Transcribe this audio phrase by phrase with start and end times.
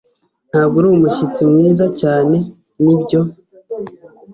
[0.49, 2.37] Ntabwo uri umushyitsi mwiza cyane,
[2.83, 3.19] nibyo?